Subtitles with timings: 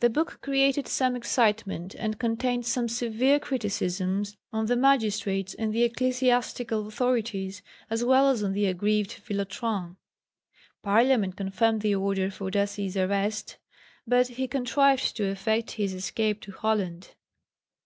[0.00, 5.84] The book created some excitement, and contained some severe criticisms on the magistrates and the
[5.84, 9.96] ecclesiastical authorities as well as on the aggrieved Villotran.
[10.82, 13.56] Parliament confirmed the order for Dassy's arrest,
[14.06, 17.14] but he contrived to effect his escape to Holland.